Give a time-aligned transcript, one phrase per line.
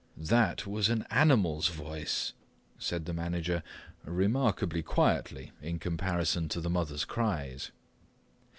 [0.17, 2.33] "That was an animal's voice,"
[2.79, 3.61] said the manager,
[4.03, 7.69] remarkably quietly in comparison to the mother's cries.